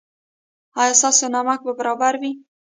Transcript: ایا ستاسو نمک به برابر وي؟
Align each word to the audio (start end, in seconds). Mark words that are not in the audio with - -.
ایا 0.81 0.93
ستاسو 0.99 1.25
نمک 1.35 1.59
به 1.65 1.71
برابر 1.79 2.13
وي؟ 2.21 2.31